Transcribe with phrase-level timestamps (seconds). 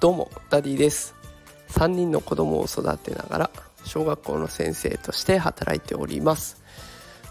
[0.00, 1.14] どうもダディです。
[1.72, 3.50] 3人の子供を育てながら
[3.84, 6.62] 小学校の先生として働いております。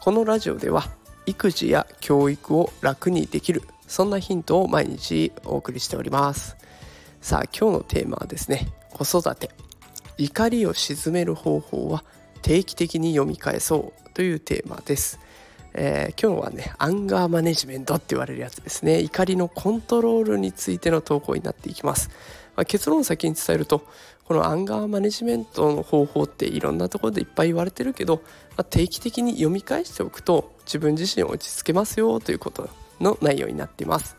[0.00, 0.88] このラジオでは
[1.26, 6.56] 育児や教育を楽にできるそんなヒントを毎日お送りしております。
[7.20, 9.50] さあ今日のテーマはですね子育て。
[10.18, 12.02] 怒りを鎮める方法は
[12.42, 15.20] 定期的に読み返そうというテーマです、
[15.78, 19.00] えー、今日はねアンガーマネジメントって言われるやつですね。
[19.00, 22.08] 怒りのコントロールについての投稿になっていきます、
[22.56, 23.86] まあ、結論を先に伝えると
[24.24, 28.22] このアンガーマネジメントの方法っていろんなところでいっぱい言われてるけど、
[28.56, 32.68] まあ、定期的に読み返しておくと自分自身を落ち着けますよということ
[32.98, 34.16] の内容になっています、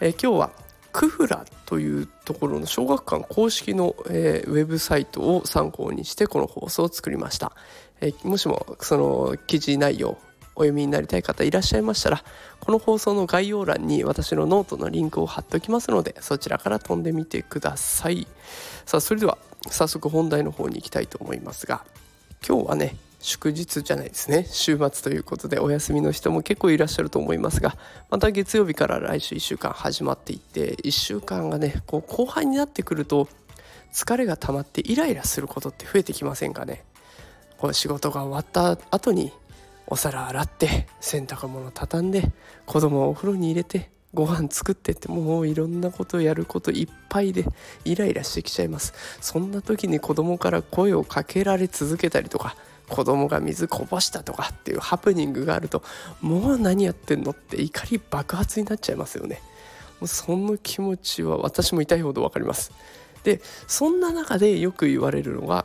[0.00, 0.52] えー、今日は
[0.92, 7.52] kufura というところの小学館公式の、えー、ウェブサイトを参考にしてこの放送を作りました、
[8.02, 10.18] えー、もしもその記事内容
[10.54, 12.22] お読みになりたい方いらっしゃいましたら
[12.60, 18.26] この放送の概要欄に私のノートのリンクを貼っておきますのでそちらから飛んでみてください。
[18.84, 21.84] さあそれでは早速本題の方に行きたいと思いますが
[22.46, 24.46] 今日はね祝日じゃないですね。
[24.50, 27.76] 週末ということでお休みの人も結構いらっしゃると思いますが
[28.10, 33.28] また月曜日から来週1週間始まっていって1週間がねこう後半になってくると
[33.92, 36.84] 疲れが溜まってイライラすることって増えてきませんかね？
[37.58, 39.32] こう仕事が終わった後に
[39.86, 42.30] お皿洗って洗濯物畳んで
[42.66, 47.46] 子供をお風呂に入れてご飯作ってってもういろんなことやることいっぱいで
[47.84, 48.92] イライラしてきちゃいます。
[49.20, 52.56] そんな時に子供から声をかけられ続けたりとか
[52.88, 55.82] 子供が水こぼしたとかっていうハプニングがあると
[56.20, 59.40] もう何やってんのって怒り爆発になっちゃいますよね。
[59.98, 62.72] もうその気持ちは私も痛いほど分かります。
[63.24, 65.64] でそんな中でよく言われるのが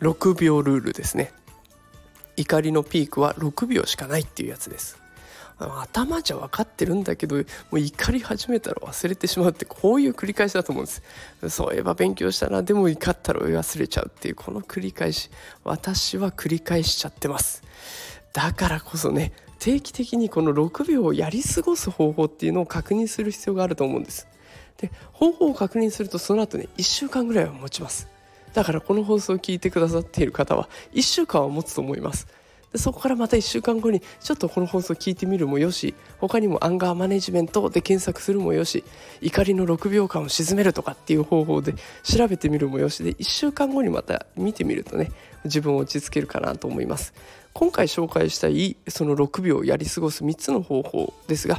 [0.00, 1.32] 6秒ルールですね。
[2.36, 5.02] 怒りのピークは6秒しかないっていうやつです。
[5.58, 11.02] 頭じゃ分かってるんだけどもう怒り始めたら忘れてしまうってこういう繰り返しだと思うんです。
[11.50, 15.30] そういえば勉強したなでも怒ったら忘れちゃうっていうこの繰り返し
[15.64, 17.62] 私は繰り返しちゃってます。
[18.32, 24.26] だからこそね定期的にこの6秒をやり過ごす方法っていうのを確認する必要があると思うんです。
[24.78, 28.11] で方法を確認するとその後ね1週間ぐらいは持ちます。
[28.52, 32.26] だからこの放送を聞いてくださっている方は1週間は持つと思います。
[32.72, 38.82] でそこからまた1週間後にちょっとこの放送聞いてみるもよし他にもアンガーマネジメントで検索するもよし
[39.20, 43.04] 怒りの6秒間を鎮めるとかっていう方法で調べてみるもよし。
[43.04, 45.12] で1週間後にまた見てみるとね
[45.44, 47.12] 自分を落ち着けるかなと思います。
[47.52, 51.58] 今回紹介したいその6秒をやり過ごす3つの方法ですが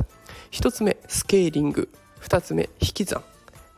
[0.52, 1.90] 1つ目スケーリング。
[2.22, 3.24] 2つ目引き算。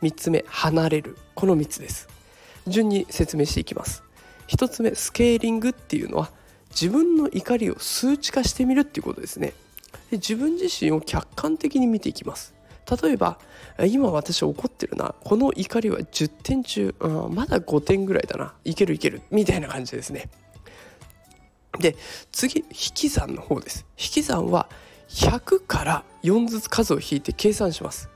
[0.02, 1.18] 3つ目離れる。
[1.34, 2.15] この3つです。
[2.66, 4.02] 順に説明していきます。
[4.48, 6.30] 1つ目スケーリングっていうのは
[6.70, 9.54] 自分の怒りを数値化してみるっていうことですね。
[10.10, 12.54] で自分自身を客観的に見ていきます。
[13.02, 13.38] 例えば
[13.88, 20.28] 今私怒ってるなこの怒りは10点中、うん、まだ5点ぐらいだないけるいけるみたいな感じですね。
[21.80, 21.96] で
[22.32, 23.86] 次引き算の方です。
[23.98, 24.68] 引き算は
[25.08, 28.08] 100から4ずつ数を引いて計算します。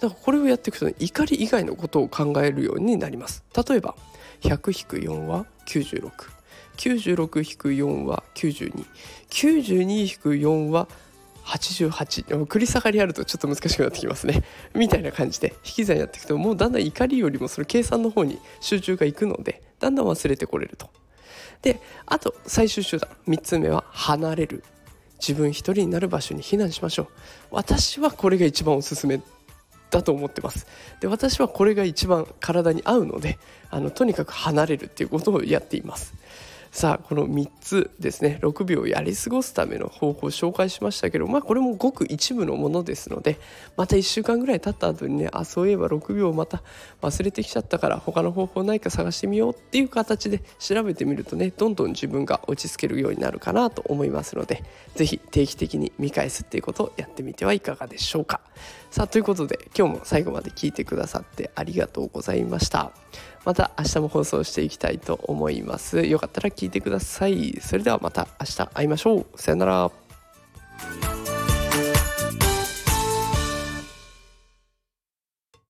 [0.00, 3.44] だからこれをやっていくと、怒り以外のことを考えるようになります。
[3.68, 3.94] 例えば
[4.42, 6.38] 100-4は96
[6.76, 8.86] 96-4は92
[9.30, 10.88] 92-4は
[11.44, 14.44] 88繰り下がりあるとちょっと難しくなってきますね。
[14.76, 20.90] みたいな感じで引き算やっていくともうだんだん怒りよりもその計算の方に集中がいくのでだんだん忘れてこれると。
[21.62, 23.08] であと最終手段。
[23.26, 24.62] 3つ目は離れる。
[25.18, 27.06] 自分一人になる場所に避難しましょう。
[27.50, 29.20] 私はこれが一番おすすめ。
[29.90, 30.66] だと思ってます。
[31.00, 33.38] で私はこれが一番体に合うので
[33.70, 36.14] あのとにかく離れるっていうことをやっています。
[36.70, 43.38] さあこの3つですね6秒やり過ごすための方法を紹介しましたけどまあこれもごく一部のものですので
[43.76, 46.62] また1週間ぐらい経った後にねあそういえば6秒また
[47.02, 54.62] 忘れてきちゃったから他の方法ないか探してみようっていう形で調べてみるとねどんどん自分が落ち着けるようになるかなと思いますので
[54.94, 58.40] 是非定期的に見返すっていうことをやってみてはいかがでしょうか。
[58.90, 62.92] さあということで今日も最後まで聞いてくださってありがとうございました。
[63.48, 66.02] また明日も放送していきたいと思います。
[66.02, 67.58] よかったら聞いてください。
[67.62, 69.26] それではまた明日会いましょう。
[69.36, 70.07] さよなら。